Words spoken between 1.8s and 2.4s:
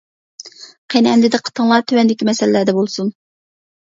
تۆۋەندىكى